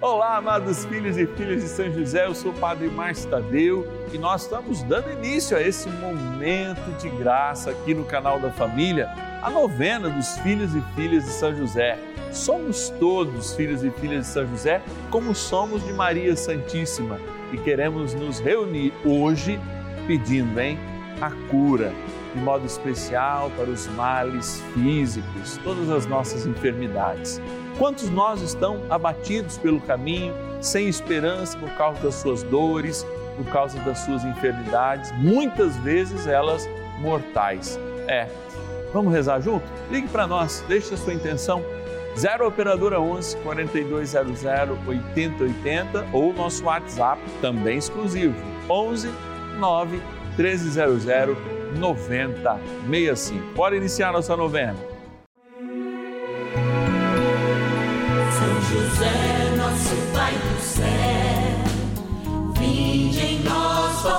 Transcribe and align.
Olá, 0.00 0.36
amados 0.36 0.84
filhos 0.84 1.18
e 1.18 1.26
filhas 1.26 1.60
de 1.60 1.68
São 1.68 1.92
José, 1.92 2.24
eu 2.24 2.32
sou 2.32 2.52
o 2.52 2.54
Padre 2.54 2.88
Márcio 2.88 3.28
Tadeu 3.28 3.84
e 4.12 4.16
nós 4.16 4.42
estamos 4.42 4.80
dando 4.84 5.10
início 5.10 5.56
a 5.56 5.60
esse 5.60 5.88
momento 5.88 6.96
de 7.00 7.08
graça 7.10 7.72
aqui 7.72 7.94
no 7.94 8.04
canal 8.04 8.38
da 8.38 8.48
Família, 8.48 9.10
a 9.42 9.50
novena 9.50 10.08
dos 10.08 10.38
filhos 10.38 10.72
e 10.72 10.80
filhas 10.94 11.24
de 11.24 11.30
São 11.30 11.52
José. 11.52 11.98
Somos 12.30 12.90
todos 13.00 13.56
filhos 13.56 13.82
e 13.82 13.90
filhas 13.90 14.26
de 14.26 14.32
São 14.32 14.46
José, 14.46 14.80
como 15.10 15.34
somos 15.34 15.84
de 15.84 15.92
Maria 15.92 16.36
Santíssima 16.36 17.18
e 17.52 17.58
queremos 17.58 18.14
nos 18.14 18.38
reunir 18.38 18.92
hoje 19.04 19.58
pedindo, 20.06 20.60
hein, 20.60 20.78
a 21.20 21.32
cura, 21.50 21.92
de 22.32 22.40
modo 22.40 22.64
especial 22.64 23.50
para 23.56 23.68
os 23.68 23.88
males 23.88 24.62
físicos, 24.72 25.58
todas 25.64 25.90
as 25.90 26.06
nossas 26.06 26.46
enfermidades. 26.46 27.40
Quantos 27.78 28.10
nós 28.10 28.42
estão 28.42 28.82
abatidos 28.90 29.56
pelo 29.56 29.80
caminho, 29.80 30.34
sem 30.60 30.88
esperança 30.88 31.56
por 31.56 31.70
causa 31.70 32.00
das 32.02 32.16
suas 32.16 32.42
dores, 32.42 33.06
por 33.36 33.46
causa 33.46 33.78
das 33.80 34.00
suas 34.00 34.24
enfermidades, 34.24 35.12
muitas 35.12 35.76
vezes 35.76 36.26
elas 36.26 36.68
mortais. 36.98 37.78
É. 38.08 38.26
Vamos 38.92 39.12
rezar 39.12 39.40
junto? 39.40 39.64
Ligue 39.90 40.08
para 40.08 40.26
nós, 40.26 40.64
deixe 40.66 40.92
a 40.92 40.96
sua 40.96 41.14
intenção. 41.14 41.62
0 42.16 42.48
operadora 42.48 43.00
11 43.00 43.36
4200 43.38 44.42
8080 44.44 46.06
ou 46.12 46.32
nosso 46.32 46.64
WhatsApp 46.64 47.22
também 47.40 47.78
exclusivo 47.78 48.34
11 48.68 49.08
9 49.56 50.02
1300 50.36 51.04
9065. 51.78 53.54
Pode 53.54 53.76
iniciar 53.76 54.12
nossa 54.12 54.36
novena. 54.36 54.87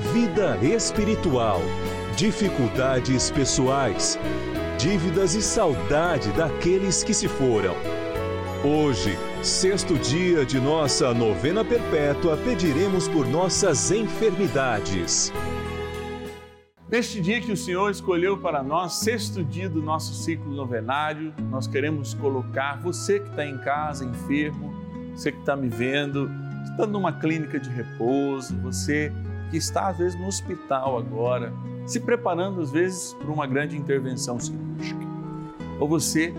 vida 0.00 0.58
espiritual, 0.62 1.60
dificuldades 2.16 3.30
pessoais, 3.30 4.18
dívidas 4.78 5.34
e 5.34 5.42
saudade 5.42 6.30
daqueles 6.32 7.02
que 7.02 7.14
se 7.14 7.28
foram. 7.28 7.74
Hoje, 8.64 9.16
sexto 9.42 9.96
dia 9.98 10.44
de 10.44 10.60
nossa 10.60 11.14
novena 11.14 11.64
perpétua, 11.64 12.36
pediremos 12.36 13.08
por 13.08 13.26
nossas 13.26 13.90
enfermidades. 13.90 15.32
Neste 16.90 17.20
dia 17.20 17.40
que 17.40 17.50
o 17.50 17.56
Senhor 17.56 17.90
escolheu 17.90 18.38
para 18.38 18.62
nós, 18.62 18.94
sexto 18.94 19.42
dia 19.42 19.68
do 19.68 19.82
nosso 19.82 20.14
ciclo 20.14 20.52
novenário, 20.54 21.32
nós 21.50 21.66
queremos 21.66 22.14
colocar 22.14 22.80
você 22.80 23.18
que 23.18 23.28
está 23.28 23.44
em 23.44 23.58
casa, 23.58 24.04
enfermo, 24.04 24.72
você 25.14 25.32
que 25.32 25.38
está 25.40 25.56
me 25.56 25.68
vendo, 25.68 26.30
está 26.70 26.86
numa 26.86 27.12
clínica 27.12 27.58
de 27.58 27.70
repouso, 27.70 28.56
você 28.58 29.12
que 29.50 29.56
está 29.56 29.88
às 29.88 29.98
vezes 29.98 30.18
no 30.18 30.26
hospital 30.26 30.98
agora, 30.98 31.52
se 31.86 32.00
preparando 32.00 32.60
às 32.60 32.70
vezes 32.70 33.14
para 33.14 33.30
uma 33.30 33.46
grande 33.46 33.76
intervenção 33.76 34.38
cirúrgica. 34.38 35.06
Ou 35.78 35.88
você 35.88 36.34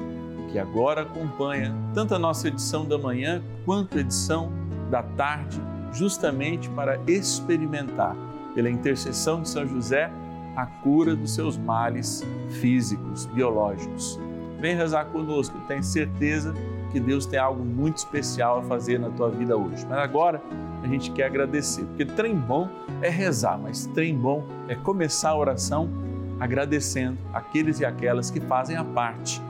que 0.51 0.57
agora 0.57 1.01
acompanha 1.01 1.75
tanto 1.93 2.15
a 2.15 2.19
nossa 2.19 2.47
edição 2.47 2.85
da 2.85 2.97
manhã 2.97 3.41
quanto 3.65 3.97
a 3.97 4.01
edição 4.01 4.51
da 4.89 5.03
tarde, 5.03 5.61
justamente 5.93 6.69
para 6.69 6.99
experimentar, 7.07 8.15
pela 8.55 8.69
intercessão 8.69 9.41
de 9.41 9.49
São 9.49 9.67
José, 9.67 10.09
a 10.55 10.65
cura 10.65 11.15
dos 11.15 11.35
seus 11.35 11.57
males 11.57 12.23
físicos, 12.59 13.27
biológicos. 13.27 14.19
Vem 14.59 14.75
rezar 14.75 15.05
conosco, 15.05 15.55
tenho 15.67 15.83
certeza 15.83 16.53
que 16.91 16.99
Deus 16.99 17.25
tem 17.25 17.37
algo 17.37 17.63
muito 17.63 17.97
especial 17.97 18.59
a 18.59 18.63
fazer 18.63 18.99
na 18.99 19.09
tua 19.09 19.29
vida 19.29 19.55
hoje. 19.55 19.85
Mas 19.87 19.99
agora 19.99 20.41
a 20.87 20.91
gente 20.91 21.11
quer 21.11 21.25
agradecer, 21.25 21.83
porque 21.85 22.05
trem 22.05 22.35
bom 22.35 22.69
é 23.01 23.09
rezar, 23.09 23.59
mas 23.59 23.85
trem 23.87 24.15
bom 24.15 24.43
é 24.67 24.75
começar 24.75 25.31
a 25.31 25.37
oração 25.37 25.89
agradecendo 26.39 27.17
aqueles 27.33 27.79
e 27.79 27.85
aquelas 27.85 28.31
que 28.31 28.39
fazem 28.39 28.77
a 28.77 28.83
parte, 28.83 29.41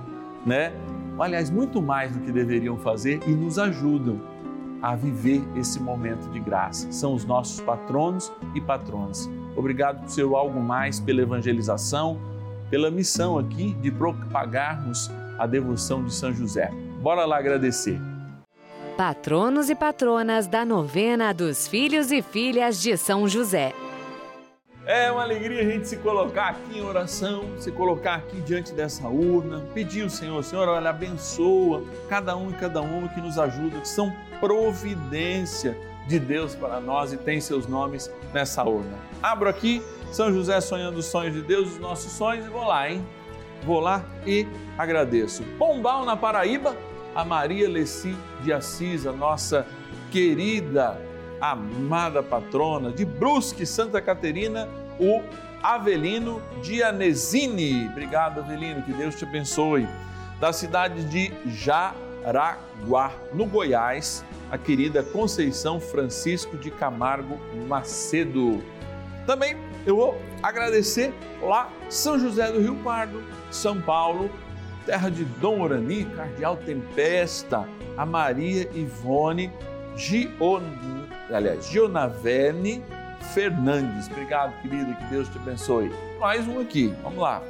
né? 0.45 0.73
Aliás, 1.19 1.49
muito 1.49 1.81
mais 1.81 2.11
do 2.11 2.19
que 2.19 2.31
deveriam 2.31 2.77
fazer 2.77 3.19
e 3.27 3.31
nos 3.31 3.57
ajudam 3.57 4.19
a 4.81 4.95
viver 4.95 5.43
esse 5.55 5.79
momento 5.79 6.29
de 6.29 6.39
graça. 6.39 6.91
São 6.91 7.13
os 7.13 7.25
nossos 7.25 7.59
patronos 7.61 8.31
e 8.53 8.61
patronas. 8.61 9.29
Obrigado 9.55 10.01
por 10.01 10.09
ser 10.09 10.23
algo 10.23 10.59
mais 10.61 10.99
pela 10.99 11.21
evangelização, 11.21 12.19
pela 12.69 12.91
missão 12.91 13.39
aqui 13.39 13.73
de 13.81 13.89
propagarmos 13.89 15.11
a 15.39 15.47
devoção 15.47 16.03
de 16.03 16.13
São 16.13 16.31
José. 16.31 16.71
Bora 17.01 17.25
lá 17.25 17.39
agradecer. 17.39 17.99
Patronos 18.97 19.69
e 19.69 19.75
patronas 19.75 20.47
da 20.47 20.65
novena 20.65 21.31
dos 21.31 21.67
filhos 21.67 22.11
e 22.11 22.23
filhas 22.23 22.81
de 22.81 22.97
São 22.97 23.27
José. 23.27 23.71
É 24.87 25.11
uma 25.11 25.21
alegria 25.21 25.61
a 25.61 25.65
gente 25.65 25.87
se 25.87 25.97
colocar 25.97 26.47
aqui 26.47 26.79
em 26.79 26.81
oração, 26.81 27.45
se 27.59 27.71
colocar 27.71 28.15
aqui 28.15 28.41
diante 28.41 28.73
dessa 28.73 29.07
urna, 29.07 29.63
pedir 29.71 30.01
ao 30.01 30.09
Senhor, 30.09 30.43
Senhor, 30.43 30.67
olha, 30.67 30.89
abençoa 30.89 31.83
cada 32.09 32.35
um 32.35 32.49
e 32.49 32.53
cada 32.53 32.81
uma 32.81 33.07
que 33.09 33.21
nos 33.21 33.37
ajuda, 33.37 33.79
que 33.81 33.87
são 33.87 34.11
providência 34.39 35.77
de 36.07 36.17
Deus 36.17 36.55
para 36.55 36.79
nós 36.79 37.13
e 37.13 37.17
tem 37.17 37.39
seus 37.39 37.67
nomes 37.67 38.11
nessa 38.33 38.63
urna. 38.63 38.97
Abro 39.21 39.47
aqui, 39.47 39.79
São 40.11 40.33
José 40.33 40.59
sonhando 40.59 40.97
os 40.97 41.05
sonhos 41.05 41.35
de 41.35 41.43
Deus, 41.43 41.73
os 41.73 41.79
nossos 41.79 42.11
sonhos, 42.13 42.47
e 42.47 42.49
vou 42.49 42.63
lá, 42.63 42.89
hein? 42.89 43.05
Vou 43.63 43.79
lá 43.79 44.03
e 44.25 44.47
agradeço. 44.75 45.43
Pombal 45.59 46.03
na 46.03 46.17
Paraíba, 46.17 46.75
a 47.17 47.25
Maria 47.25 47.67
Leci 47.67 48.15
de 48.43 48.53
Assis, 48.53 49.07
a 49.07 49.11
nossa 49.11 49.65
querida, 50.11 51.01
amada 51.41 52.21
patrona, 52.21 52.91
de 52.91 53.03
Brusque, 53.03 53.65
Santa 53.65 53.99
Caterina, 53.99 54.69
o 54.99 55.23
Avelino 55.63 56.39
Dianesini. 56.61 57.87
Obrigado, 57.87 58.41
Avelino, 58.41 58.83
que 58.83 58.93
Deus 58.93 59.15
te 59.15 59.25
abençoe. 59.25 59.87
Da 60.39 60.53
cidade 60.53 61.05
de 61.05 61.33
Jaraguá, 61.47 63.11
no 63.33 63.47
Goiás, 63.47 64.23
a 64.51 64.57
querida 64.59 65.01
Conceição 65.01 65.79
Francisco 65.79 66.55
de 66.55 66.69
Camargo 66.69 67.39
Macedo. 67.67 68.63
Também 69.25 69.57
eu 69.87 69.95
vou 69.95 70.21
agradecer 70.43 71.11
lá 71.41 71.67
São 71.89 72.19
José 72.19 72.51
do 72.51 72.59
Rio 72.59 72.75
Pardo, 72.83 73.23
São 73.49 73.81
Paulo, 73.81 74.29
terra 74.87 75.11
de 75.11 75.25
Dom 75.25 75.59
Orani, 75.59 76.05
Cardeal 76.05 76.55
Tempesta, 76.55 77.67
a 77.97 78.05
Maria 78.05 78.69
Ivone 78.73 79.51
Gion, 79.97 80.61
aliás, 81.29 81.67
Gionavene 81.67 82.81
Fernandes. 83.33 84.07
Obrigado, 84.07 84.53
querida, 84.61 84.93
que 84.93 85.03
Deus 85.07 85.27
te 85.27 85.37
abençoe. 85.37 85.91
Mais 86.19 86.47
um 86.47 86.61
aqui, 86.61 86.95
vamos 87.03 87.19
lá. 87.19 87.43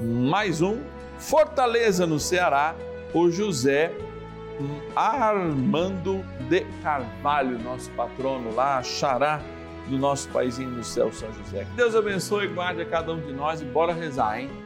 Mais 0.00 0.60
um. 0.60 0.80
Fortaleza, 1.18 2.04
no 2.04 2.18
Ceará, 2.18 2.74
o 3.14 3.30
José 3.30 3.92
Armando 4.96 6.24
de 6.48 6.62
Carvalho, 6.82 7.58
nosso 7.60 7.90
patrono 7.92 8.52
lá, 8.54 8.82
xará 8.82 9.40
do 9.86 9.96
nosso 9.96 10.28
paizinho 10.30 10.70
no 10.70 10.82
céu, 10.82 11.12
São 11.12 11.32
José. 11.32 11.64
Que 11.64 11.76
Deus 11.76 11.94
abençoe 11.94 12.46
e 12.46 12.48
guarde 12.48 12.82
a 12.82 12.86
cada 12.86 13.12
um 13.12 13.20
de 13.20 13.32
nós 13.32 13.62
e 13.62 13.64
bora 13.64 13.92
rezar, 13.92 14.40
hein? 14.40 14.65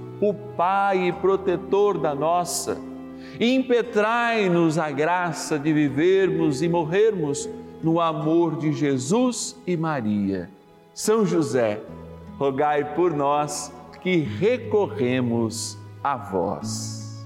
o 0.21 0.33
Pai 0.33 1.07
e 1.07 1.11
protetor 1.11 1.97
da 1.97 2.13
nossa 2.13 2.77
impetrai-nos 3.39 4.77
a 4.77 4.91
graça 4.91 5.57
de 5.57 5.73
vivermos 5.73 6.61
e 6.61 6.69
morrermos 6.69 7.49
no 7.81 7.99
amor 7.99 8.57
de 8.57 8.71
Jesus 8.71 9.59
e 9.65 9.75
Maria. 9.75 10.49
São 10.93 11.25
José, 11.25 11.81
rogai 12.37 12.93
por 12.93 13.11
nós 13.11 13.73
que 14.01 14.17
recorremos 14.17 15.77
a 16.03 16.15
vós. 16.17 17.25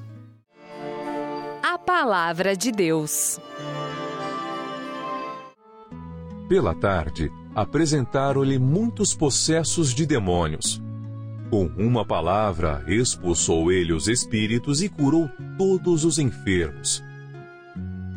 A 1.62 1.78
Palavra 1.78 2.56
de 2.56 2.72
Deus. 2.72 3.40
Pela 6.48 6.76
tarde, 6.76 7.32
apresentaram-lhe 7.54 8.60
muitos 8.60 9.16
possessos 9.16 9.94
de 9.94 10.06
demônios 10.06 10.85
com 11.50 11.66
uma 11.78 12.06
palavra, 12.06 12.84
expulsou 12.88 13.72
ele 13.72 13.94
os 13.94 14.08
espíritos 14.08 14.82
e 14.82 14.90
curou 14.90 15.30
todos 15.58 16.04
os 16.04 16.18
enfermos. 16.18 17.04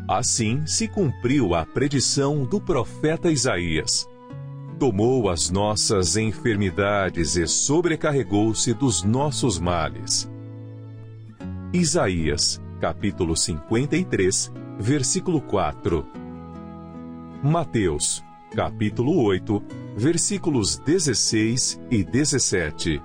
Assim 0.08 0.66
se 0.66 0.88
cumpriu 0.88 1.54
a 1.54 1.66
predição 1.66 2.44
do 2.44 2.60
profeta 2.60 3.30
Isaías. 3.30 4.08
Tomou 4.78 5.28
as 5.28 5.50
nossas 5.50 6.16
enfermidades 6.16 7.36
e 7.36 7.46
sobrecarregou-se 7.46 8.72
dos 8.72 9.02
nossos 9.02 9.58
males. 9.58 10.30
Isaías, 11.72 12.62
capítulo 12.80 13.36
53, 13.36 14.52
versículo 14.78 15.42
4. 15.42 16.06
Mateus, 17.42 18.24
capítulo 18.54 19.22
8, 19.22 19.62
versículos 19.94 20.78
16 20.78 21.80
e 21.90 22.02
17. 22.02 23.02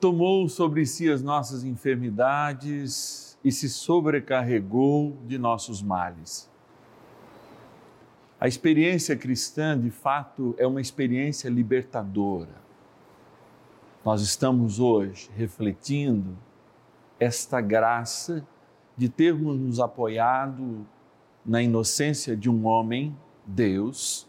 Tomou 0.00 0.48
sobre 0.48 0.86
si 0.86 1.10
as 1.10 1.22
nossas 1.22 1.62
enfermidades 1.62 3.38
e 3.44 3.52
se 3.52 3.68
sobrecarregou 3.68 5.18
de 5.26 5.38
nossos 5.38 5.82
males. 5.82 6.50
A 8.40 8.48
experiência 8.48 9.14
cristã, 9.14 9.78
de 9.78 9.90
fato, 9.90 10.54
é 10.56 10.66
uma 10.66 10.80
experiência 10.80 11.50
libertadora. 11.50 12.60
Nós 14.02 14.22
estamos 14.22 14.80
hoje 14.80 15.30
refletindo 15.36 16.38
esta 17.18 17.60
graça 17.60 18.46
de 18.96 19.10
termos 19.10 19.58
nos 19.58 19.78
apoiado 19.78 20.86
na 21.44 21.62
inocência 21.62 22.34
de 22.34 22.48
um 22.48 22.66
homem, 22.66 23.14
Deus, 23.44 24.26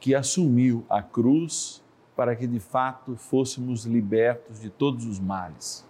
que 0.00 0.16
assumiu 0.16 0.84
a 0.88 1.00
cruz 1.00 1.81
para 2.16 2.36
que 2.36 2.46
de 2.46 2.60
fato 2.60 3.16
fôssemos 3.16 3.84
libertos 3.84 4.60
de 4.60 4.70
todos 4.70 5.06
os 5.06 5.18
males. 5.18 5.84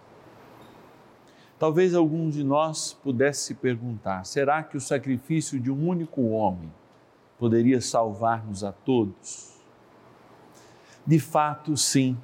Talvez 1.59 1.93
alguns 1.95 2.33
de 2.33 2.43
nós 2.43 2.93
pudesse 3.03 3.41
se 3.41 3.53
perguntar: 3.53 4.25
será 4.25 4.63
que 4.63 4.75
o 4.75 4.81
sacrifício 4.81 5.59
de 5.59 5.71
um 5.71 5.87
único 5.87 6.21
homem 6.29 6.71
poderia 7.37 7.79
salvar-nos 7.79 8.63
a 8.63 8.71
todos? 8.71 9.53
De 11.05 11.19
fato, 11.19 11.75
sim, 11.75 12.17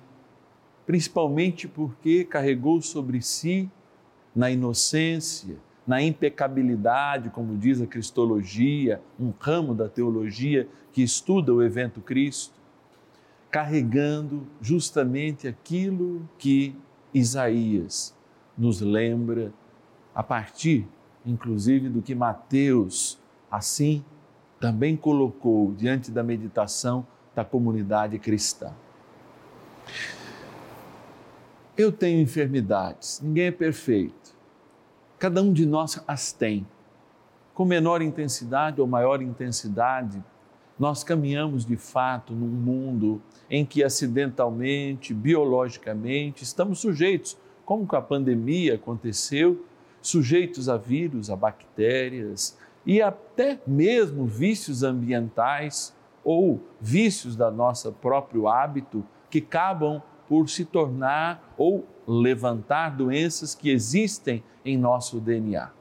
principalmente 0.86 1.68
porque 1.68 2.24
carregou 2.24 2.82
sobre 2.82 3.22
si, 3.22 3.70
na 4.36 4.50
inocência, 4.50 5.58
na 5.86 6.02
impecabilidade, 6.02 7.30
como 7.30 7.58
diz 7.58 7.82
a 7.82 7.88
Cristologia, 7.88 9.02
um 9.20 9.34
ramo 9.40 9.74
da 9.74 9.90
teologia 9.90 10.68
que 10.92 11.02
estuda 11.02 11.54
o 11.54 11.64
evento 11.64 12.00
Cristo, 12.00 12.59
carregando 13.52 14.48
justamente 14.62 15.48
aquilo 15.48 16.28
que 16.38 16.76
Isaías 17.14 18.16
nos 18.58 18.82
lembra, 18.82 19.52
a 20.14 20.22
partir, 20.22 20.88
inclusive, 21.26 21.90
do 21.90 22.02
que 22.02 22.14
Mateus, 22.14 23.20
assim, 23.50 24.04
também 24.60 24.96
colocou 24.96 25.72
diante 25.74 26.12
da 26.12 26.22
meditação 26.22 27.08
da 27.34 27.46
comunidade 27.46 28.20
cristã. 28.20 28.74
Eu 31.78 31.92
tenho 31.92 32.22
enfermidades, 32.22 33.22
ninguém 33.24 33.46
é 33.46 33.52
perfeito. 33.52 34.36
Cada 35.18 35.42
um 35.42 35.54
de 35.54 35.66
nós 35.66 36.02
as 36.06 36.34
tem, 36.34 36.68
com 37.54 37.64
menor 37.64 38.02
intensidade 38.02 38.82
ou 38.82 38.88
maior 38.88 39.22
intensidade, 39.22 40.22
nós 40.80 41.04
caminhamos 41.04 41.66
de 41.66 41.76
fato 41.76 42.34
num 42.34 42.48
mundo 42.48 43.22
em 43.50 43.66
que 43.66 43.84
acidentalmente, 43.84 45.14
biologicamente, 45.14 46.44
estamos 46.44 46.80
sujeitos, 46.80 47.38
como 47.66 47.86
com 47.86 47.98
a 47.98 48.02
pandemia 48.02 48.76
aconteceu, 48.76 49.66
sujeitos 50.02 50.70
a 50.70 50.78
vírus, 50.78 51.30
a 51.30 51.36
bactérias 51.36 52.58
e 52.86 53.02
até 53.02 53.60
mesmo 53.68 54.26
vícios 54.26 54.82
ambientais 54.82 55.94
ou 56.24 56.62
vícios 56.80 57.36
da 57.36 57.52
nossa 57.52 57.92
próprio 57.92 58.48
hábito 58.48 59.06
que 59.30 59.40
acabam 59.40 60.02
por 60.28 60.48
se 60.48 60.64
tornar 60.64 61.54
ou 61.58 61.86
levantar 62.08 62.96
doenças 62.96 63.54
que 63.54 63.70
existem 63.70 64.44
em 64.64 64.78
nosso 64.78 65.20
DNA. 65.20 65.72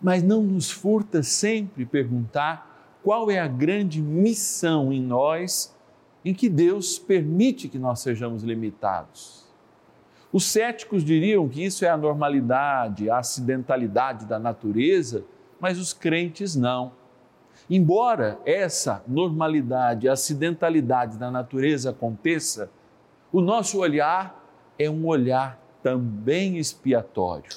mas 0.00 0.22
não 0.22 0.42
nos 0.42 0.70
furta 0.70 1.22
sempre 1.22 1.86
perguntar 1.86 2.73
qual 3.04 3.30
é 3.30 3.38
a 3.38 3.46
grande 3.46 4.00
missão 4.00 4.90
em 4.90 5.00
nós 5.00 5.76
em 6.24 6.32
que 6.32 6.48
Deus 6.48 6.98
permite 6.98 7.68
que 7.68 7.78
nós 7.78 8.00
sejamos 8.00 8.42
limitados. 8.42 9.44
Os 10.32 10.46
céticos 10.46 11.04
diriam 11.04 11.46
que 11.46 11.62
isso 11.62 11.84
é 11.84 11.90
a 11.90 11.98
normalidade, 11.98 13.10
a 13.10 13.18
acidentalidade 13.18 14.24
da 14.24 14.38
natureza, 14.38 15.22
mas 15.60 15.78
os 15.78 15.92
crentes 15.92 16.56
não. 16.56 16.92
Embora 17.68 18.40
essa 18.46 19.04
normalidade, 19.06 20.08
acidentalidade 20.08 21.18
da 21.18 21.30
natureza 21.30 21.90
aconteça, 21.90 22.70
o 23.30 23.42
nosso 23.42 23.78
olhar 23.78 24.42
é 24.78 24.88
um 24.88 25.06
olhar 25.06 25.60
também 25.82 26.56
expiatório. 26.56 27.50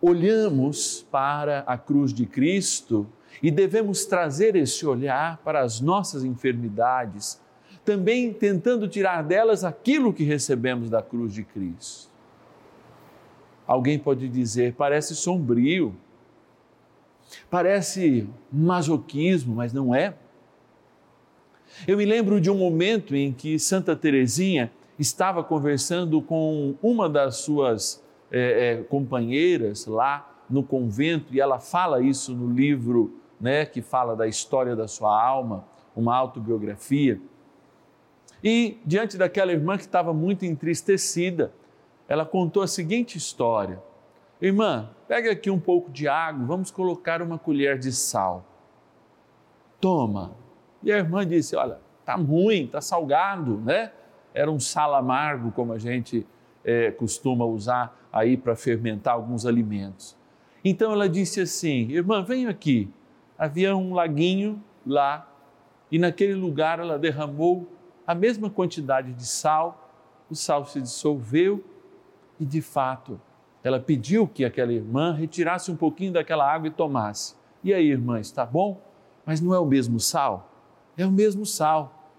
Olhamos 0.00 1.06
para 1.10 1.60
a 1.60 1.78
cruz 1.78 2.12
de 2.12 2.26
Cristo 2.26 3.06
e 3.42 3.50
devemos 3.50 4.04
trazer 4.04 4.56
esse 4.56 4.86
olhar 4.86 5.38
para 5.38 5.60
as 5.60 5.80
nossas 5.80 6.24
enfermidades, 6.24 7.40
também 7.84 8.32
tentando 8.32 8.88
tirar 8.88 9.22
delas 9.22 9.64
aquilo 9.64 10.12
que 10.12 10.24
recebemos 10.24 10.90
da 10.90 11.02
cruz 11.02 11.32
de 11.32 11.44
Cristo. 11.44 12.08
Alguém 13.66 13.98
pode 13.98 14.28
dizer, 14.28 14.74
parece 14.74 15.14
sombrio, 15.14 15.94
parece 17.50 18.28
masoquismo, 18.52 19.54
mas 19.54 19.72
não 19.72 19.94
é. 19.94 20.14
Eu 21.86 21.96
me 21.96 22.04
lembro 22.04 22.40
de 22.40 22.50
um 22.50 22.56
momento 22.56 23.14
em 23.14 23.32
que 23.32 23.58
Santa 23.58 23.94
Teresinha 23.94 24.72
estava 24.98 25.44
conversando 25.44 26.20
com 26.20 26.74
uma 26.82 27.08
das 27.08 27.36
suas 27.36 28.02
é, 28.30 28.72
é, 28.72 28.82
companheiras 28.82 29.86
lá 29.86 30.44
no 30.48 30.62
convento 30.62 31.34
e 31.34 31.40
ela 31.40 31.58
fala 31.58 32.00
isso 32.00 32.34
no 32.34 32.52
livro, 32.52 33.14
né, 33.40 33.64
que 33.64 33.80
fala 33.80 34.16
da 34.16 34.26
história 34.26 34.74
da 34.74 34.88
sua 34.88 35.20
alma, 35.20 35.64
uma 35.94 36.16
autobiografia. 36.16 37.20
E 38.42 38.78
diante 38.84 39.16
daquela 39.16 39.52
irmã 39.52 39.76
que 39.76 39.84
estava 39.84 40.12
muito 40.12 40.44
entristecida, 40.44 41.52
ela 42.08 42.24
contou 42.24 42.62
a 42.62 42.66
seguinte 42.66 43.18
história: 43.18 43.82
Irmã, 44.40 44.90
pega 45.06 45.32
aqui 45.32 45.50
um 45.50 45.58
pouco 45.58 45.90
de 45.90 46.06
água, 46.06 46.46
vamos 46.46 46.70
colocar 46.70 47.20
uma 47.20 47.38
colher 47.38 47.78
de 47.78 47.92
sal. 47.92 48.44
Toma. 49.80 50.32
E 50.82 50.92
a 50.92 50.98
irmã 50.98 51.26
disse: 51.26 51.56
Olha, 51.56 51.78
tá 52.04 52.14
ruim, 52.14 52.66
tá 52.66 52.80
salgado, 52.80 53.58
né? 53.58 53.92
Era 54.32 54.50
um 54.50 54.60
sal 54.60 54.94
amargo, 54.94 55.50
como 55.50 55.72
a 55.72 55.78
gente 55.78 56.26
é, 56.64 56.90
costuma 56.92 57.44
usar 57.44 57.98
aí 58.12 58.36
para 58.36 58.54
fermentar 58.54 59.14
alguns 59.14 59.44
alimentos. 59.44 60.16
Então 60.64 60.92
ela 60.92 61.08
disse 61.08 61.40
assim: 61.40 61.90
Irmã, 61.90 62.22
venha 62.22 62.48
aqui. 62.48 62.88
Havia 63.38 63.76
um 63.76 63.94
laguinho 63.94 64.62
lá 64.84 65.30
e 65.90 65.98
naquele 65.98 66.34
lugar 66.34 66.80
ela 66.80 66.98
derramou 66.98 67.68
a 68.06 68.14
mesma 68.14 68.50
quantidade 68.50 69.12
de 69.12 69.26
sal, 69.26 69.92
o 70.30 70.34
sal 70.34 70.64
se 70.66 70.80
dissolveu 70.80 71.64
e 72.40 72.44
de 72.44 72.60
fato 72.60 73.20
ela 73.62 73.80
pediu 73.80 74.26
que 74.26 74.44
aquela 74.44 74.72
irmã 74.72 75.12
retirasse 75.12 75.70
um 75.70 75.76
pouquinho 75.76 76.12
daquela 76.12 76.50
água 76.50 76.68
e 76.68 76.70
tomasse. 76.70 77.34
E 77.62 77.74
aí, 77.74 77.90
irmã, 77.90 78.20
está 78.20 78.46
bom? 78.46 78.80
Mas 79.26 79.40
não 79.40 79.52
é 79.52 79.58
o 79.58 79.66
mesmo 79.66 79.98
sal? 79.98 80.50
É 80.96 81.04
o 81.04 81.10
mesmo 81.10 81.44
sal, 81.44 82.12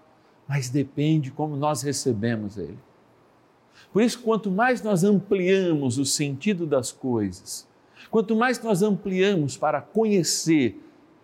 mas 0.46 0.68
depende 0.68 1.30
como 1.30 1.56
nós 1.56 1.82
recebemos 1.82 2.56
ele. 2.56 2.78
Por 3.92 4.02
isso, 4.02 4.20
quanto 4.20 4.50
mais 4.50 4.82
nós 4.82 5.02
ampliamos 5.02 5.98
o 5.98 6.04
sentido 6.04 6.66
das 6.66 6.92
coisas, 6.92 7.66
quanto 8.10 8.36
mais 8.36 8.62
nós 8.62 8.82
ampliamos 8.82 9.56
para 9.56 9.80
conhecer 9.80 10.80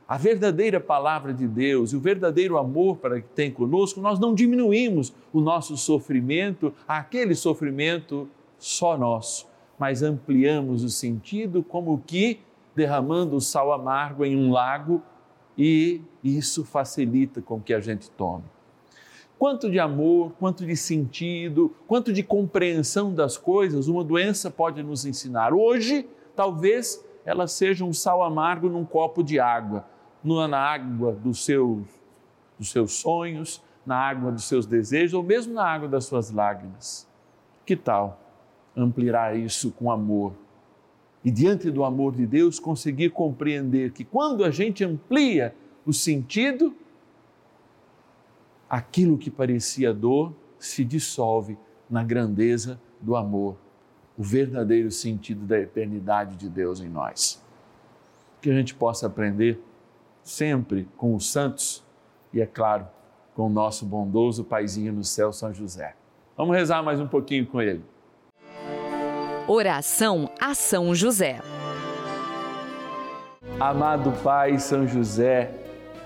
a 0.08 0.16
verdadeira 0.16 0.78
palavra 0.78 1.34
de 1.34 1.48
Deus 1.48 1.92
e 1.92 1.96
o 1.96 2.00
verdadeiro 2.00 2.56
amor 2.56 2.96
para 2.96 3.20
que 3.20 3.28
tem 3.28 3.50
conosco, 3.50 4.00
nós 4.00 4.18
não 4.18 4.34
diminuímos 4.34 5.12
o 5.32 5.40
nosso 5.40 5.76
sofrimento, 5.76 6.72
aquele 6.86 7.34
sofrimento 7.34 8.28
só 8.58 8.96
nosso, 8.96 9.48
mas 9.78 10.02
ampliamos 10.02 10.84
o 10.84 10.88
sentido 10.88 11.62
como 11.62 12.02
que 12.06 12.40
derramando 12.74 13.36
o 13.36 13.40
sal 13.40 13.72
amargo 13.72 14.24
em 14.24 14.36
um 14.36 14.52
lago 14.52 15.02
e 15.58 16.02
isso 16.22 16.64
facilita 16.64 17.40
com 17.40 17.60
que 17.60 17.72
a 17.72 17.80
gente 17.80 18.10
tome. 18.10 18.44
Quanto 19.38 19.70
de 19.70 19.78
amor, 19.78 20.32
quanto 20.38 20.64
de 20.64 20.76
sentido, 20.76 21.74
quanto 21.86 22.12
de 22.12 22.22
compreensão 22.22 23.12
das 23.12 23.36
coisas 23.36 23.88
uma 23.88 24.04
doença 24.04 24.50
pode 24.50 24.82
nos 24.82 25.04
ensinar. 25.04 25.52
Hoje, 25.52 26.08
talvez 26.34 27.04
ela 27.24 27.46
seja 27.46 27.84
um 27.84 27.92
sal 27.92 28.22
amargo 28.22 28.68
num 28.68 28.84
copo 28.84 29.22
de 29.22 29.38
água, 29.38 29.84
na 30.48 30.58
água 30.58 31.12
dos 31.12 31.44
seus, 31.44 31.82
dos 32.58 32.70
seus 32.70 32.92
sonhos, 32.92 33.62
na 33.84 33.96
água 33.96 34.32
dos 34.32 34.44
seus 34.44 34.66
desejos 34.66 35.14
ou 35.14 35.22
mesmo 35.22 35.54
na 35.54 35.64
água 35.64 35.88
das 35.88 36.04
suas 36.06 36.30
lágrimas. 36.30 37.08
Que 37.64 37.76
tal 37.76 38.20
ampliar 38.76 39.36
isso 39.36 39.70
com 39.72 39.90
amor? 39.90 40.34
E 41.24 41.30
diante 41.30 41.70
do 41.70 41.84
amor 41.84 42.14
de 42.14 42.26
Deus, 42.26 42.60
conseguir 42.60 43.10
compreender 43.10 43.92
que 43.92 44.04
quando 44.04 44.44
a 44.44 44.50
gente 44.50 44.84
amplia 44.84 45.54
o 45.84 45.92
sentido, 45.92 46.74
aquilo 48.68 49.18
que 49.18 49.30
parecia 49.30 49.92
dor 49.92 50.32
se 50.58 50.84
dissolve 50.84 51.56
na 51.88 52.02
grandeza 52.02 52.80
do 53.00 53.16
amor, 53.16 53.56
o 54.16 54.22
verdadeiro 54.22 54.90
sentido 54.90 55.44
da 55.44 55.58
eternidade 55.58 56.36
de 56.36 56.48
Deus 56.48 56.80
em 56.80 56.88
nós. 56.88 57.42
Que 58.40 58.50
a 58.50 58.54
gente 58.54 58.74
possa 58.74 59.06
aprender 59.06 59.60
sempre 60.26 60.88
com 60.96 61.14
os 61.14 61.30
santos 61.30 61.84
e, 62.32 62.40
é 62.40 62.46
claro, 62.46 62.86
com 63.34 63.46
o 63.46 63.48
nosso 63.48 63.86
bondoso 63.86 64.42
Paizinho 64.42 64.92
no 64.92 65.04
céu, 65.04 65.32
São 65.32 65.54
José. 65.54 65.94
Vamos 66.36 66.56
rezar 66.56 66.82
mais 66.82 66.98
um 67.00 67.06
pouquinho 67.06 67.46
com 67.46 67.62
ele. 67.62 67.84
Oração 69.46 70.28
a 70.40 70.52
São 70.52 70.92
José. 70.94 71.40
Amado 73.60 74.12
Pai 74.22 74.58
São 74.58 74.86
José, 74.86 75.54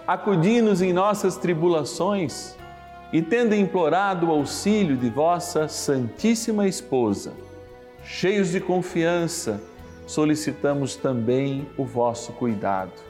acudi-nos 0.07 0.83
em 0.83 0.93
nossas 0.93 1.39
tribulações 1.39 2.55
e, 3.15 3.23
tendo 3.23 3.55
implorado 3.55 4.27
o 4.27 4.31
auxílio 4.31 4.99
de 4.99 5.09
vossa 5.09 5.67
Santíssima 5.67 6.69
Esposa, 6.69 7.33
cheios 8.05 8.51
de 8.51 8.61
confiança, 8.61 9.61
solicitamos 10.07 10.95
também 10.95 11.67
o 11.79 11.85
vosso 11.85 12.33
cuidado. 12.33 13.10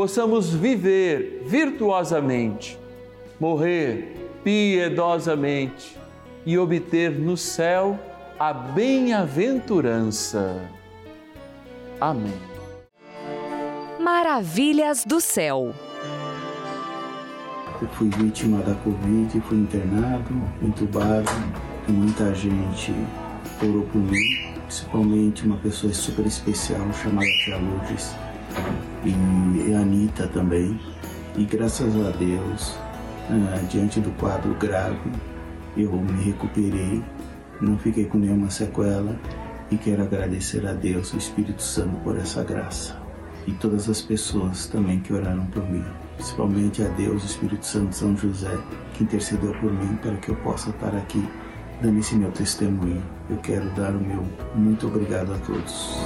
possamos 0.00 0.54
viver 0.54 1.42
virtuosamente 1.44 2.78
morrer 3.38 4.30
piedosamente 4.42 5.94
e 6.46 6.56
obter 6.56 7.10
no 7.10 7.36
céu 7.36 8.00
a 8.38 8.50
bem-aventurança. 8.50 10.58
Amém. 12.00 12.32
Maravilhas 14.00 15.04
do 15.04 15.20
céu. 15.20 15.74
Eu 17.82 17.88
fui 17.88 18.08
vítima 18.08 18.62
da 18.62 18.74
Covid, 18.76 19.38
fui 19.42 19.58
internado, 19.58 20.32
entubado, 20.62 21.30
e 21.86 21.92
muita 21.92 22.34
gente 22.34 22.94
orou 23.62 23.82
por 23.82 23.98
mim, 23.98 24.54
principalmente 24.64 25.44
uma 25.44 25.58
pessoa 25.58 25.92
super 25.92 26.24
especial 26.24 26.90
chamada 26.94 27.26
Tia 27.44 27.58
Lourdes 27.58 28.14
e 29.04 29.74
a 29.74 29.80
Anitta 29.80 30.26
também. 30.28 30.78
E 31.36 31.44
graças 31.44 31.94
a 31.96 32.10
Deus, 32.10 32.76
ah, 33.30 33.62
diante 33.70 34.00
do 34.00 34.10
quadro 34.18 34.54
grave, 34.54 35.10
eu 35.76 35.90
me 35.92 36.24
recuperei, 36.24 37.02
não 37.60 37.78
fiquei 37.78 38.04
com 38.04 38.18
nenhuma 38.18 38.50
sequela 38.50 39.16
e 39.70 39.76
quero 39.76 40.02
agradecer 40.02 40.66
a 40.66 40.72
Deus, 40.72 41.12
o 41.12 41.16
Espírito 41.16 41.62
Santo, 41.62 41.96
por 42.02 42.16
essa 42.16 42.42
graça. 42.42 43.00
E 43.46 43.52
todas 43.52 43.88
as 43.88 44.02
pessoas 44.02 44.66
também 44.66 45.00
que 45.00 45.12
oraram 45.12 45.46
por 45.46 45.68
mim, 45.70 45.84
principalmente 46.16 46.82
a 46.82 46.88
Deus, 46.88 47.22
o 47.22 47.26
Espírito 47.26 47.64
Santo, 47.64 47.94
São 47.94 48.16
José, 48.16 48.58
que 48.94 49.04
intercedeu 49.04 49.52
por 49.54 49.72
mim 49.72 49.96
para 50.02 50.16
que 50.16 50.30
eu 50.30 50.36
possa 50.36 50.70
estar 50.70 50.94
aqui 50.94 51.26
dando 51.80 51.98
esse 51.98 52.14
meu 52.16 52.30
testemunho. 52.32 53.02
Eu 53.28 53.36
quero 53.38 53.68
dar 53.70 53.94
o 53.94 54.00
meu 54.00 54.24
muito 54.54 54.86
obrigado 54.86 55.32
a 55.32 55.38
todos. 55.38 55.96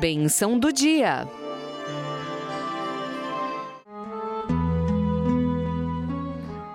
Benção 0.00 0.58
do 0.58 0.72
dia. 0.72 1.28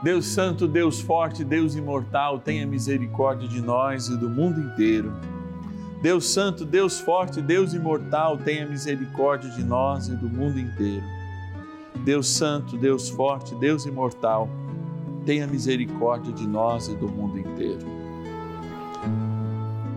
Deus 0.04 0.28
Santo, 0.28 0.68
Deus 0.68 1.02
Forte, 1.02 1.44
Deus 1.44 1.76
Imortal, 1.76 2.38
tenha 2.38 2.68
misericórdia 2.68 3.48
de 3.48 3.60
nós 3.62 4.10
e 4.10 4.16
do 4.16 4.30
mundo 4.30 4.60
inteiro. 4.62 5.12
Deus 6.04 6.28
Santo, 6.28 6.64
Deus 6.64 7.00
Forte, 7.00 7.42
Deus 7.42 7.74
Imortal, 7.74 8.38
tenha 8.38 8.68
misericórdia 8.68 9.50
de 9.50 9.64
nós 9.64 10.08
e 10.08 10.16
do 10.16 10.30
mundo 10.30 10.60
inteiro. 10.60 11.04
Deus 12.04 12.28
Santo, 12.28 12.78
Deus 12.78 13.10
Forte, 13.10 13.56
Deus 13.56 13.88
Imortal, 13.88 14.48
tenha 15.26 15.48
misericórdia 15.48 16.32
de 16.32 16.46
nós 16.46 16.90
e 16.90 16.96
do 16.96 17.08
mundo 17.08 17.40
inteiro. 17.40 17.88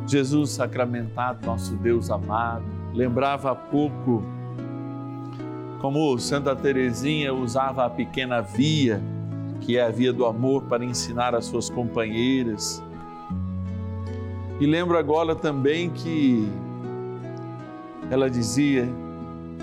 Jesus 0.06 0.52
sacramentado, 0.52 1.44
nosso 1.44 1.76
Deus 1.76 2.11
amado, 2.11 2.77
lembrava 2.92 3.50
há 3.50 3.54
pouco 3.54 4.23
como 5.80 6.18
Santa 6.18 6.57
Teresinha 6.57 7.33
usava 7.33 7.85
a 7.85 7.90
pequena 7.90 8.40
via, 8.40 9.00
que 9.61 9.76
é 9.76 9.83
a 9.83 9.90
via 9.90 10.12
do 10.12 10.26
amor, 10.26 10.64
para 10.64 10.85
ensinar 10.85 11.35
as 11.35 11.45
suas 11.45 11.71
companheiras. 11.71 12.83
E 14.61 14.66
lembro 14.66 14.99
agora 14.99 15.37
também 15.37 15.90
que 15.90 16.49
ela 18.11 18.28
dizia 18.28 18.88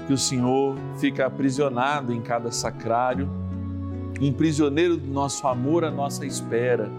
que 0.08 0.14
o 0.14 0.18
Senhor 0.18 0.78
fica 0.98 1.26
aprisionado 1.26 2.14
em 2.14 2.22
cada 2.22 2.52
sacrário, 2.52 3.30
um 4.22 4.32
prisioneiro 4.32 4.96
do 4.96 5.12
nosso 5.12 5.46
amor 5.48 5.84
à 5.84 5.92
nossa 5.92 6.26
espera, 6.26 6.90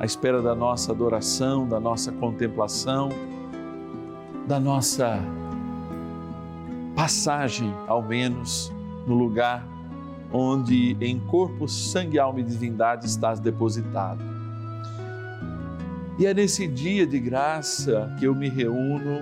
à 0.00 0.04
espera 0.04 0.42
da 0.42 0.54
nossa 0.54 0.90
adoração, 0.90 1.68
da 1.68 1.78
nossa 1.78 2.10
contemplação, 2.10 3.10
da 4.48 4.58
nossa 4.58 5.20
passagem, 6.96 7.72
ao 7.86 8.02
menos, 8.02 8.72
no 9.06 9.14
lugar 9.14 9.64
onde 10.32 10.96
em 11.00 11.20
corpo, 11.20 11.68
sangue, 11.68 12.18
alma 12.18 12.40
e 12.40 12.42
divindade 12.42 13.06
estás 13.06 13.38
depositado. 13.38 14.24
E 16.18 16.24
é 16.24 16.32
nesse 16.32 16.66
dia 16.66 17.06
de 17.06 17.20
graça 17.20 18.10
que 18.18 18.24
eu 18.24 18.34
me 18.34 18.48
reúno 18.48 19.20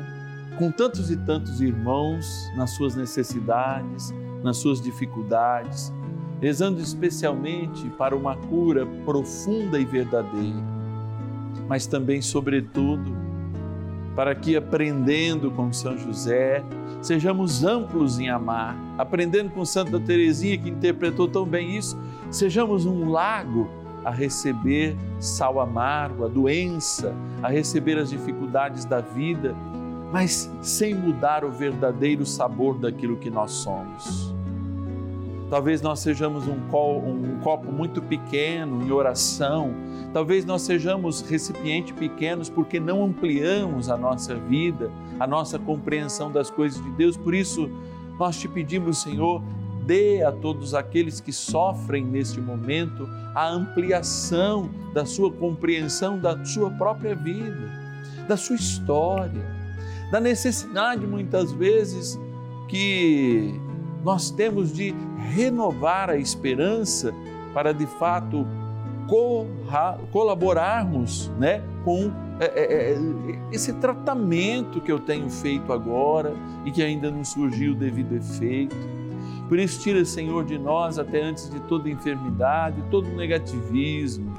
com 0.57 0.71
tantos 0.71 1.11
e 1.11 1.17
tantos 1.17 1.61
irmãos 1.61 2.49
nas 2.57 2.71
suas 2.71 2.95
necessidades, 2.95 4.15
nas 4.43 4.57
suas 4.59 4.81
dificuldades, 4.81 5.93
rezando 6.41 6.81
especialmente 6.81 7.91
para 7.99 8.15
uma 8.17 8.37
cura 8.37 8.87
profunda 9.05 9.81
e 9.81 9.85
verdadeira, 9.85 10.63
mas 11.69 11.87
também, 11.87 12.23
sobretudo, 12.23 13.24
para 14.15 14.35
que 14.35 14.57
aprendendo 14.57 15.51
com 15.51 15.73
São 15.73 15.99
José, 15.99 16.63
sejamos 17.03 17.65
amplos 17.65 18.19
em 18.19 18.29
amar, 18.29 18.77
aprendendo 18.97 19.51
com 19.51 19.65
Santa 19.65 19.99
Teresinha 19.99 20.59
que 20.59 20.71
interpretou 20.71 21.29
tão 21.29 21.45
bem 21.45 21.77
isso, 21.77 21.99
sejamos 22.31 22.87
um 22.87 23.11
lago 23.11 23.69
a 24.05 24.11
receber 24.11 24.97
sal 25.19 25.59
amargo, 25.59 26.25
a 26.25 26.29
doença, 26.29 27.15
a 27.43 27.49
receber 27.49 27.99
as 27.99 28.11
dificuldades 28.11 28.85
da 28.85 29.01
vida 29.01 29.55
mas 30.15 30.49
sem 30.63 30.95
mudar 30.95 31.45
o 31.45 31.51
verdadeiro 31.51 32.25
sabor 32.25 32.79
daquilo 32.79 33.17
que 33.17 33.29
nós 33.29 33.51
somos. 33.51 34.34
Talvez 35.55 35.81
nós 35.81 36.01
sejamos 36.01 36.49
um, 36.49 36.57
um 36.57 37.39
copo 37.41 37.71
muito 37.71 38.03
pequeno 38.03 38.83
em 38.83 38.91
oração, 38.91 39.73
talvez 40.13 40.45
nós 40.45 40.63
sejamos 40.63 41.21
recipientes 41.21 41.93
pequenos 41.93 42.51
porque 42.51 42.81
não 42.81 43.05
ampliamos 43.05 43.89
a 43.89 43.97
nossa 43.97 44.35
vida, 44.35 44.91
a 45.21 45.29
nossa 45.29 45.57
compreensão 45.57 46.33
das 46.33 46.51
coisas 46.51 46.83
de 46.83 46.91
Deus. 46.97 47.17
Por 47.17 47.33
isso, 47.33 47.71
nós 48.19 48.37
te 48.37 48.49
pedimos, 48.49 49.01
Senhor, 49.01 49.41
dê 49.87 50.25
a 50.25 50.33
todos 50.33 50.75
aqueles 50.75 51.21
que 51.21 51.33
sofrem 51.33 52.05
neste 52.05 52.41
momento 52.41 53.09
a 53.33 53.49
ampliação 53.49 54.69
da 54.93 55.07
sua 55.07 55.31
compreensão 55.31 56.19
da 56.19 56.45
sua 56.45 56.69
própria 56.69 57.15
vida, 57.15 57.71
da 58.27 58.37
sua 58.37 58.57
história 58.57 59.55
da 60.11 60.19
necessidade 60.19 61.07
muitas 61.07 61.53
vezes 61.53 62.19
que 62.69 63.55
nós 64.05 64.31
temos 64.31 64.73
de 64.73 64.95
renovar 65.35 66.11
a 66.11 66.17
esperança 66.17 67.13
para 67.53 67.73
de 67.73 67.87
fato 67.87 68.47
colaborarmos 70.11 71.31
né, 71.39 71.63
com 71.85 72.11
é, 72.41 72.45
é, 72.45 72.93
é, 72.93 72.99
esse 73.53 73.73
tratamento 73.75 74.81
que 74.81 74.91
eu 74.91 74.99
tenho 74.99 75.31
feito 75.31 75.73
agora 75.73 76.35
e 76.65 76.71
que 76.71 76.83
ainda 76.83 77.11
não 77.11 77.25
surgiu 77.25 77.73
o 77.73 77.75
devido 77.75 78.15
efeito. 78.17 78.75
Por 79.49 79.59
isso, 79.59 79.81
tira, 79.81 80.05
Senhor, 80.05 80.45
de 80.45 80.59
nós, 80.59 80.99
até 80.99 81.23
antes 81.23 81.51
de 81.51 81.61
toda 81.61 81.89
enfermidade, 81.89 82.83
todo 82.91 83.07
negativismo, 83.09 84.33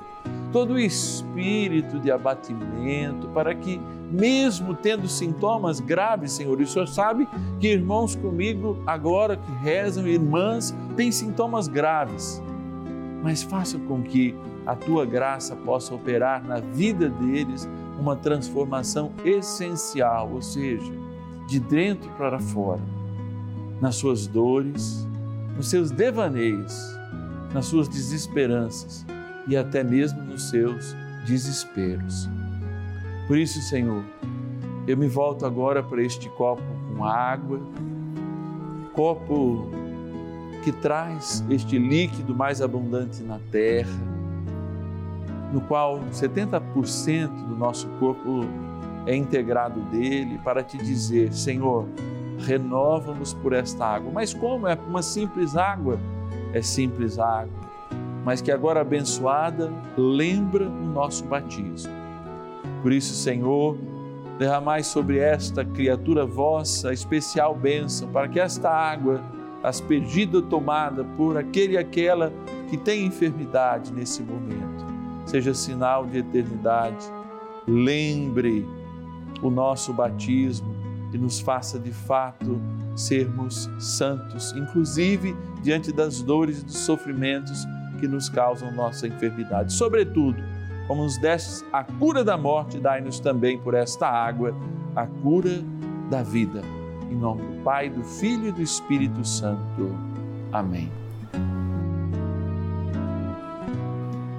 todo 0.56 0.80
espírito 0.80 2.00
de 2.00 2.10
abatimento, 2.10 3.28
para 3.34 3.54
que, 3.54 3.78
mesmo 4.10 4.74
tendo 4.74 5.06
sintomas 5.06 5.82
graves, 5.82 6.32
Senhor, 6.32 6.62
e 6.62 6.64
o 6.64 6.68
Senhor 6.68 6.88
sabe 6.88 7.28
que 7.60 7.68
irmãos 7.68 8.16
comigo 8.16 8.82
agora 8.88 9.36
que 9.36 9.52
rezam, 9.62 10.08
irmãs, 10.08 10.74
têm 10.96 11.12
sintomas 11.12 11.68
graves, 11.68 12.42
mas 13.22 13.44
faça 13.44 13.78
com 13.80 14.02
que 14.02 14.34
a 14.66 14.78
tua 14.78 15.06
graça 15.06 15.58
possa 15.58 15.94
operar 15.94 16.42
na 16.42 16.62
vida 16.62 17.10
deles 17.10 17.68
uma 18.00 18.16
transformação 18.16 19.12
essencial, 19.26 20.32
ou 20.32 20.42
seja, 20.42 20.94
de 21.50 21.60
dentro 21.60 22.10
para 22.12 22.40
fora, 22.40 22.82
nas 23.82 23.98
suas 23.98 24.26
dores, 24.26 25.06
nos 25.58 25.70
seus 25.70 25.92
devaneios, 25.92 26.98
nas 27.54 27.66
suas 27.66 27.90
desesperanças 27.90 29.06
e 29.48 29.56
até 29.56 29.84
mesmo 29.84 30.22
nos 30.22 30.50
seus 30.50 30.96
desesperos. 31.26 32.30
Por 33.28 33.38
isso, 33.38 33.62
Senhor, 33.62 34.04
eu 34.88 34.96
me 34.96 35.08
volto 35.08 35.46
agora 35.46 35.82
para 35.82 36.02
este 36.02 36.30
copo 36.30 36.62
com 36.88 37.04
água, 37.04 37.60
copo 38.94 39.68
que 40.64 40.72
traz 40.72 41.44
este 41.50 41.78
líquido 41.78 42.36
mais 42.36 42.62
abundante 42.62 43.24
na 43.24 43.40
terra, 43.52 43.90
no 45.52 45.62
qual 45.62 46.00
70% 46.12 47.28
do 47.48 47.56
nosso 47.56 47.88
corpo 48.00 48.42
é 49.06 49.16
integrado 49.16 49.80
dele, 49.92 50.40
para 50.44 50.64
te 50.64 50.78
dizer, 50.78 51.32
Senhor, 51.34 51.86
renova-nos 52.40 53.34
por 53.34 53.54
esta 53.54 53.86
água. 53.86 54.12
Mas 54.12 54.34
como? 54.34 54.68
É 54.68 54.78
uma 54.88 55.02
simples 55.02 55.56
água? 55.56 56.00
É 56.54 56.62
simples 56.62 57.20
água 57.20 57.65
mas 58.26 58.42
que 58.42 58.52
agora 58.52 58.82
abençoada 58.82 59.72
lembra 59.96 60.68
o 60.68 60.86
nosso 60.88 61.24
batismo. 61.26 61.94
Por 62.82 62.92
isso, 62.92 63.14
Senhor, 63.14 63.78
derramai 64.40 64.84
sobre 64.84 65.20
esta 65.20 65.64
criatura 65.64 66.26
vossa 66.26 66.92
especial 66.92 67.54
bênção, 67.54 68.10
para 68.10 68.28
que 68.28 68.40
esta 68.40 68.70
água, 68.70 69.22
aspergida 69.62 70.42
tomada 70.42 71.04
por 71.04 71.38
aquele 71.38 71.74
e 71.74 71.78
aquela 71.78 72.34
que 72.68 72.78
tem 72.78 73.06
enfermidade 73.06 73.94
nesse 73.94 74.24
momento, 74.24 74.86
seja 75.28 75.54
sinal 75.54 76.08
de 76.08 76.18
eternidade. 76.18 77.06
Lembre 77.68 78.68
o 79.42 79.52
nosso 79.52 79.94
batismo 79.94 80.76
que 81.12 81.18
nos 81.18 81.40
faça 81.40 81.78
de 81.80 81.92
fato 81.92 82.60
sermos 82.96 83.70
santos, 83.80 84.52
inclusive 84.54 85.36
diante 85.62 85.92
das 85.92 86.22
dores 86.22 86.62
e 86.62 86.66
dos 86.66 86.78
sofrimentos 86.80 87.66
que 87.96 88.08
nos 88.08 88.30
causam 88.30 88.72
nossa 88.72 89.08
enfermidade. 89.08 89.74
Sobretudo, 89.74 90.42
como 90.88 91.04
nos 91.04 91.18
deste 91.18 91.66
a 91.74 91.84
cura 91.84 92.24
da 92.24 92.38
morte, 92.38 92.80
dai-nos 92.80 93.20
também 93.20 93.58
por 93.58 93.74
esta 93.74 94.08
água 94.08 94.56
a 94.96 95.06
cura 95.08 95.64
da 96.10 96.22
vida. 96.22 96.62
Em 97.12 97.16
nome 97.16 97.42
do 97.42 97.64
Pai, 97.64 97.90
do 97.90 98.04
Filho 98.04 98.48
e 98.48 98.52
do 98.52 98.62
Espírito 98.62 99.26
Santo. 99.26 99.96
Amém. 100.52 100.92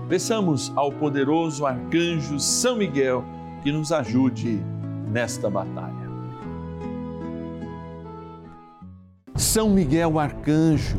Peçamos 0.08 0.72
ao 0.76 0.92
poderoso 0.92 1.66
arcanjo 1.66 2.38
São 2.38 2.76
Miguel 2.76 3.24
que 3.62 3.72
nos 3.72 3.90
ajude 3.90 4.60
nesta 5.10 5.50
batalha. 5.50 6.06
São 9.34 9.68
Miguel 9.70 10.18
arcanjo, 10.18 10.98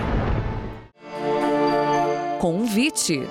Convite. 2.41 3.21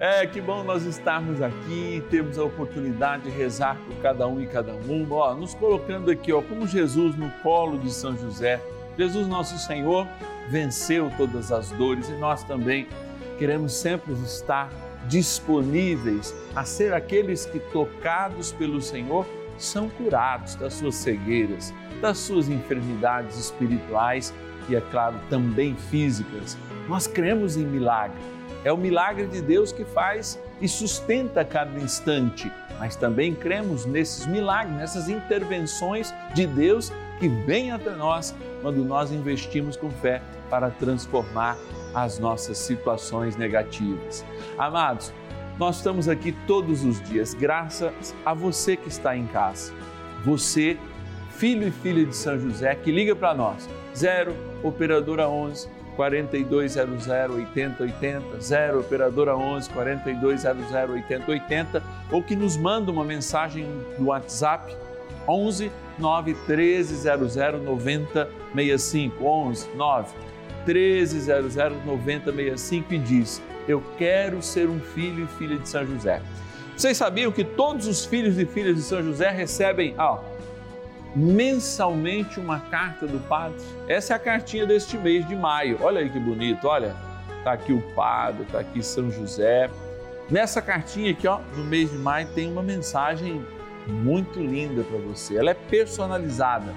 É, 0.00 0.26
que 0.26 0.40
bom 0.40 0.64
nós 0.64 0.82
estarmos 0.82 1.40
aqui, 1.40 2.02
temos 2.10 2.40
a 2.40 2.42
oportunidade 2.42 3.22
de 3.22 3.30
rezar 3.30 3.78
por 3.86 3.94
cada 4.02 4.26
um 4.26 4.40
e 4.40 4.48
cada 4.48 4.72
um, 4.72 5.06
ó, 5.12 5.32
nos 5.32 5.54
colocando 5.54 6.10
aqui, 6.10 6.32
ó, 6.32 6.42
como 6.42 6.66
Jesus 6.66 7.14
no 7.14 7.30
colo 7.40 7.78
de 7.78 7.88
São 7.92 8.18
José. 8.18 8.60
Jesus 8.98 9.28
nosso 9.28 9.56
Senhor 9.58 10.08
venceu 10.48 11.08
todas 11.16 11.52
as 11.52 11.70
dores 11.70 12.08
e 12.08 12.14
nós 12.14 12.42
também 12.42 12.88
queremos 13.38 13.72
sempre 13.72 14.12
estar 14.14 14.68
disponíveis 15.06 16.34
a 16.56 16.64
ser 16.64 16.92
aqueles 16.92 17.46
que 17.46 17.60
tocados 17.60 18.50
pelo 18.50 18.82
Senhor 18.82 19.24
são 19.56 19.88
curados 19.88 20.56
das 20.56 20.74
suas 20.74 20.96
cegueiras, 20.96 21.72
das 22.02 22.18
suas 22.18 22.48
enfermidades 22.48 23.38
espirituais 23.38 24.34
e, 24.68 24.76
é 24.76 24.80
claro, 24.80 25.16
também 25.28 25.74
físicas. 25.74 26.56
Nós 26.88 27.06
cremos 27.06 27.56
em 27.56 27.64
milagre 27.64 28.36
é 28.66 28.72
o 28.72 28.76
milagre 28.76 29.28
de 29.28 29.40
Deus 29.40 29.70
que 29.70 29.84
faz 29.84 30.40
e 30.60 30.66
sustenta 30.66 31.44
cada 31.44 31.78
instante. 31.78 32.50
Mas 32.80 32.96
também 32.96 33.32
cremos 33.32 33.86
nesses 33.86 34.26
milagres, 34.26 34.76
nessas 34.76 35.08
intervenções 35.08 36.12
de 36.34 36.48
Deus 36.48 36.92
que 37.20 37.28
vêm 37.28 37.70
até 37.70 37.94
nós 37.94 38.34
quando 38.62 38.84
nós 38.84 39.12
investimos 39.12 39.76
com 39.76 39.88
fé 39.88 40.20
para 40.50 40.68
transformar 40.68 41.56
as 41.94 42.18
nossas 42.18 42.58
situações 42.58 43.36
negativas. 43.36 44.24
Amados, 44.58 45.12
nós 45.60 45.76
estamos 45.76 46.08
aqui 46.08 46.32
todos 46.48 46.84
os 46.84 47.00
dias, 47.08 47.34
graças 47.34 48.16
a 48.24 48.34
você 48.34 48.76
que 48.76 48.88
está 48.88 49.16
em 49.16 49.28
casa. 49.28 49.72
Você, 50.24 50.76
filho 51.38 51.68
e 51.68 51.70
filha 51.70 52.04
de 52.04 52.16
São 52.16 52.38
José, 52.38 52.74
que 52.74 52.90
liga 52.90 53.14
para 53.14 53.34
nós. 53.34 53.68
0 53.94 54.34
Operadora 54.62 55.28
11 55.28 55.68
4200 55.96 57.08
8080, 57.08 58.40
0 58.40 58.80
operadora 58.80 59.36
11 59.36 59.70
4200 59.70 60.70
8080 60.90 61.82
ou 62.12 62.22
que 62.22 62.36
nos 62.36 62.56
manda 62.56 62.92
uma 62.92 63.04
mensagem 63.04 63.66
no 63.98 64.08
WhatsApp 64.08 64.76
11 65.26 65.72
9 65.98 66.34
1300 66.46 67.34
9065 67.64 69.24
11 69.24 69.68
9 69.74 70.14
1300 70.66 71.56
9065 71.86 72.94
e 72.94 72.98
diz: 72.98 73.42
Eu 73.66 73.82
quero 73.96 74.42
ser 74.42 74.68
um 74.68 74.78
filho 74.78 75.24
e 75.24 75.38
filha 75.38 75.56
de 75.56 75.66
São 75.68 75.86
José. 75.86 76.20
Vocês 76.76 76.98
sabiam 76.98 77.32
que 77.32 77.42
todos 77.42 77.86
os 77.86 78.04
filhos 78.04 78.38
e 78.38 78.44
filhas 78.44 78.76
de 78.76 78.82
São 78.82 79.02
José 79.02 79.30
recebem, 79.30 79.94
ó, 79.96 80.18
mensalmente 81.16 82.38
uma 82.38 82.60
carta 82.60 83.06
do 83.06 83.18
padre. 83.20 83.56
Essa 83.88 84.12
é 84.12 84.16
a 84.16 84.18
cartinha 84.18 84.66
deste 84.66 84.98
mês 84.98 85.26
de 85.26 85.34
maio. 85.34 85.78
Olha 85.80 86.00
aí 86.00 86.10
que 86.10 86.20
bonito, 86.20 86.68
olha. 86.68 86.94
Tá 87.42 87.52
aqui 87.52 87.72
o 87.72 87.80
padre, 87.94 88.44
tá 88.52 88.60
aqui 88.60 88.82
São 88.82 89.10
José. 89.10 89.70
Nessa 90.30 90.60
cartinha 90.60 91.10
aqui, 91.12 91.26
ó, 91.26 91.40
no 91.56 91.64
mês 91.64 91.90
de 91.90 91.96
maio 91.96 92.26
tem 92.34 92.50
uma 92.50 92.62
mensagem 92.62 93.44
muito 93.86 94.40
linda 94.40 94.82
para 94.82 94.98
você. 94.98 95.38
Ela 95.38 95.52
é 95.52 95.54
personalizada. 95.54 96.74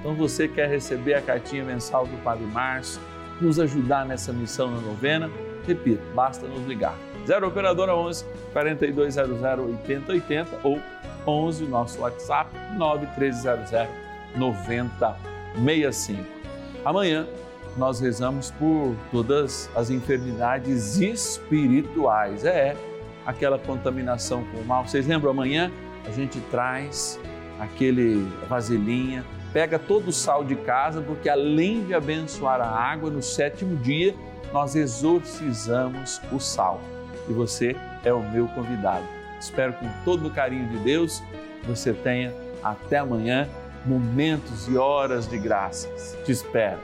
Então 0.00 0.14
você 0.14 0.48
quer 0.48 0.68
receber 0.68 1.14
a 1.14 1.20
cartinha 1.20 1.64
mensal 1.64 2.06
do 2.06 2.16
Padre 2.22 2.44
Márcio, 2.46 3.00
nos 3.40 3.58
ajudar 3.58 4.06
nessa 4.06 4.32
missão 4.32 4.70
na 4.70 4.80
novena? 4.80 5.30
Repito, 5.66 6.02
basta 6.14 6.46
nos 6.46 6.66
ligar. 6.66 6.96
0 7.26 7.46
operadora 7.46 7.94
11 7.94 8.24
4200 8.52 9.42
8080 9.42 10.60
ou 10.64 10.80
11, 11.26 11.64
nosso 11.66 12.00
WhatsApp 12.00 12.50
9300 12.76 13.88
9065. 14.36 16.24
Amanhã 16.84 17.26
nós 17.76 18.00
rezamos 18.00 18.50
por 18.52 18.94
todas 19.10 19.70
as 19.74 19.90
enfermidades 19.90 20.98
espirituais. 20.98 22.44
É 22.44 22.76
aquela 23.24 23.58
contaminação 23.58 24.44
com 24.44 24.58
o 24.58 24.64
mal. 24.64 24.86
Vocês 24.86 25.06
lembram 25.06 25.30
amanhã 25.30 25.70
a 26.06 26.10
gente 26.10 26.40
traz 26.50 27.20
aquele 27.60 28.26
vasilhinha, 28.48 29.24
pega 29.52 29.78
todo 29.78 30.08
o 30.08 30.12
sal 30.12 30.44
de 30.44 30.56
casa, 30.56 31.00
porque 31.00 31.28
além 31.28 31.84
de 31.84 31.94
abençoar 31.94 32.60
a 32.60 32.66
água 32.66 33.08
no 33.08 33.22
sétimo 33.22 33.76
dia, 33.76 34.14
nós 34.52 34.74
exorcizamos 34.74 36.20
o 36.32 36.40
sal. 36.40 36.80
E 37.28 37.32
você 37.32 37.76
é 38.04 38.12
o 38.12 38.20
meu 38.20 38.48
convidado 38.48 39.21
Espero 39.42 39.72
com 39.74 39.88
todo 40.04 40.28
o 40.28 40.30
carinho 40.30 40.68
de 40.68 40.78
Deus 40.78 41.22
você 41.66 41.92
tenha 41.92 42.34
até 42.62 42.98
amanhã 42.98 43.48
momentos 43.84 44.68
e 44.68 44.76
horas 44.76 45.28
de 45.28 45.38
graças. 45.38 46.16
Te 46.24 46.32
espero. 46.32 46.78